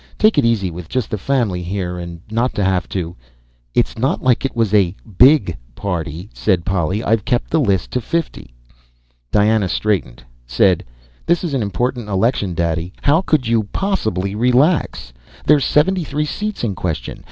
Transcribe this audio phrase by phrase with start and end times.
[0.17, 3.15] "Take it easy with just the family here and not have to"
[3.75, 7.03] "It's not like it was a big party," said Polly.
[7.03, 8.55] "I've kept the list to fifty."
[9.31, 10.83] Diana straightened, said:
[11.27, 12.93] "This is an important election Daddy!
[13.03, 15.13] How could you possibly relax?
[15.45, 17.19] There're seventy three seats in question